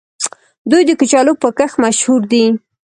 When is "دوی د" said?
0.69-0.91